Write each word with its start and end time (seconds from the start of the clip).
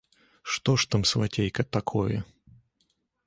Што 0.53 0.71
ж 0.83 0.87
там, 0.93 1.03
свацейка, 1.11 1.61
такое? 1.77 2.17